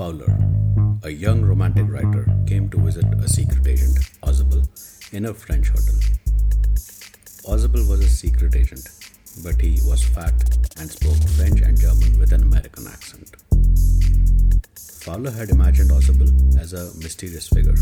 [0.00, 0.34] Fowler,
[1.02, 4.66] a young romantic writer, came to visit a secret agent, Ausable,
[5.12, 6.00] in a French hotel.
[7.44, 8.88] Ausable was a secret agent,
[9.44, 10.32] but he was fat
[10.78, 13.28] and spoke French and German with an American accent.
[15.04, 17.76] Fowler had imagined Ausable as a mysterious figure.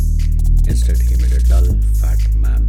[0.66, 1.70] Instead, he made a dull,
[2.02, 2.66] fat man.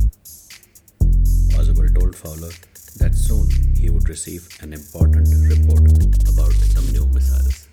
[1.58, 2.54] Ausable told Fowler
[2.98, 5.90] that soon he would receive an important report
[6.30, 7.69] about some new missiles.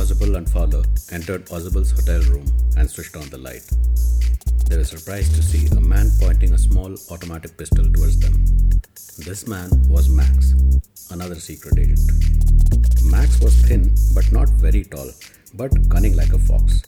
[0.00, 0.82] Both and Fowler
[1.12, 2.46] entered Ausable's hotel room
[2.78, 3.68] and switched on the light.
[4.64, 8.32] They were surprised to see a man pointing a small automatic pistol towards them.
[9.18, 10.54] This man was Max,
[11.10, 12.10] another secret agent.
[13.04, 15.10] Max was thin but not very tall,
[15.52, 16.80] but cunning like a fox.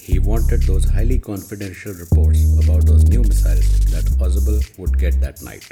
[0.00, 5.42] He wanted those highly confidential reports about those new missiles that Ausable would get that
[5.42, 5.68] night.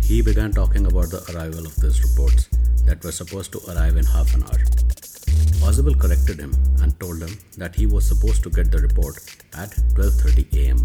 [0.00, 2.48] He began talking about the arrival of these reports
[2.84, 4.95] that were supposed to arrive in half an hour.
[5.62, 9.16] Ausable corrected him and told him that he was supposed to get the report
[9.56, 10.78] at 12:30 a.m.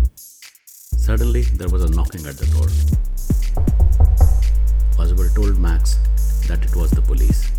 [0.97, 2.69] Suddenly, there was a knocking at the door.
[4.97, 5.95] Ausable told Max
[6.47, 7.51] that it was the police,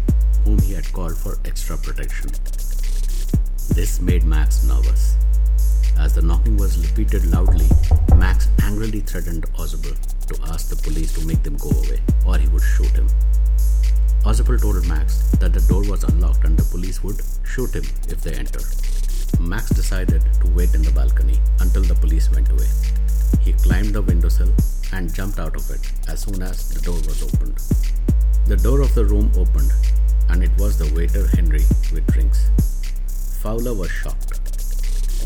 [0.44, 2.30] whom he had called for extra protection.
[3.74, 5.16] This made Max nervous.
[5.98, 7.68] As the knocking was repeated loudly,
[8.16, 12.48] Max angrily threatened Ausable to ask the police to make them go away, or he
[12.48, 13.06] would shoot him.
[14.32, 18.22] Ausable told Max that the door was unlocked and the police would shoot him if
[18.22, 18.64] they entered.
[19.38, 22.70] Max decided to wait in the balcony until the police went away.
[23.42, 24.50] He climbed the windowsill
[24.94, 27.58] and jumped out of it as soon as the door was opened.
[28.46, 29.70] The door of the room opened
[30.30, 32.48] and it was the waiter Henry with drinks.
[33.42, 34.40] Fowler was shocked.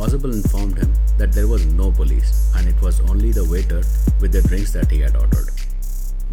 [0.03, 3.85] Ausable informed him that there was no police and it was only the waiter
[4.21, 5.51] with the drinks that he had ordered.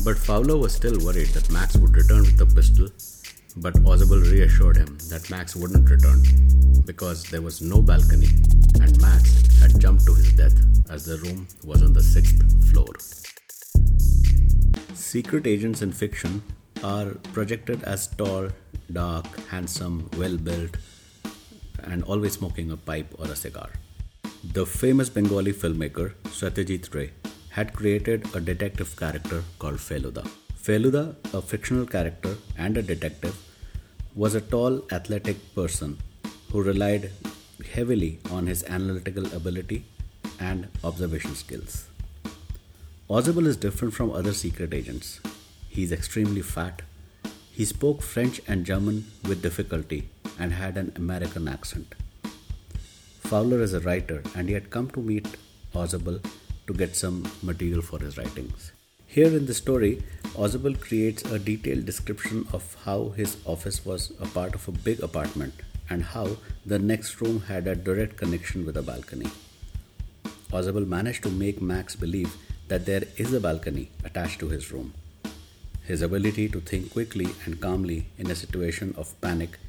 [0.04, 2.90] But Fowler was still worried that Max would return with the pistol,
[3.58, 6.22] but Ausable reassured him that Max wouldn't return
[6.86, 8.28] because there was no balcony
[8.82, 10.60] and Max had jumped to his death
[10.90, 12.42] as the room was on the sixth
[12.72, 12.94] floor.
[14.94, 16.42] Secret agents in fiction
[16.84, 18.50] are projected as tall,
[18.92, 20.78] dark, handsome, well built,
[21.84, 23.70] and always smoking a pipe or a cigar.
[24.44, 27.12] The famous Bengali filmmaker Satyajit Ray
[27.56, 30.24] had created a detective character called Feluda.
[30.56, 33.36] Feluda, a fictional character and a detective,
[34.16, 36.00] was a tall, athletic person
[36.52, 37.12] who relied
[37.74, 39.86] heavily on his analytical ability
[40.40, 41.86] and observation skills.
[43.08, 45.20] Ausable is different from other secret agents.
[45.70, 46.82] He is extremely fat.
[47.52, 50.10] He spoke French and German with difficulty
[50.40, 51.94] and had an American accent.
[53.20, 55.28] Fowler is a writer and he had come to meet
[55.76, 56.24] Ausable
[56.68, 58.72] to get some material for his writings.
[59.08, 60.02] Here in the story,
[60.36, 65.02] Ausable creates a detailed description of how his office was a part of a big
[65.02, 65.54] apartment
[65.90, 69.30] and how the next room had a direct connection with a balcony.
[70.52, 72.36] Ausable managed to make Max believe
[72.70, 74.94] that there is a balcony attached to his room.
[75.84, 79.60] His ability to think quickly and calmly in a situation of panic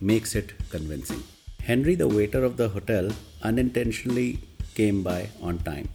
[0.00, 1.22] makes it convincing.
[1.62, 3.10] Henry, the waiter of the hotel,
[3.42, 4.40] unintentionally
[4.74, 5.88] came by on time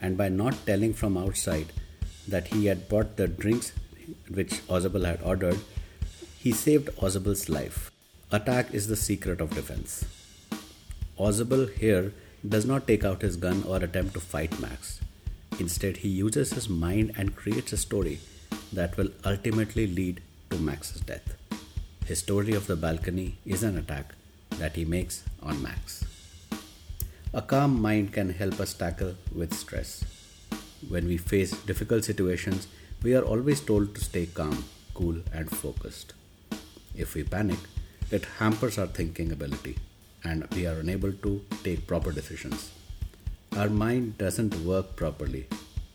[0.00, 1.72] and by not telling from outside
[2.26, 3.72] that he had bought the drinks
[4.28, 5.58] which Ausable had ordered,
[6.38, 7.90] he saved Ausable's life.
[8.32, 10.04] Attack is the secret of defense.
[11.18, 12.12] Ausable here
[12.48, 15.00] does not take out his gun or attempt to fight Max.
[15.58, 18.20] Instead, he uses his mind and creates a story
[18.72, 21.36] that will ultimately lead to Max's death.
[22.06, 24.14] His story of the balcony is an attack
[24.58, 26.04] that he makes on Max.
[27.32, 30.04] A calm mind can help us tackle with stress.
[30.88, 32.66] When we face difficult situations,
[33.04, 34.64] we are always told to stay calm,
[34.94, 36.14] cool, and focused.
[36.92, 37.60] If we panic,
[38.10, 39.78] it hampers our thinking ability
[40.24, 42.72] and we are unable to take proper decisions.
[43.56, 45.46] Our mind doesn't work properly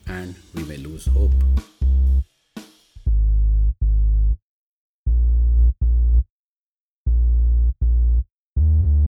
[0.07, 1.33] and we may lose hope.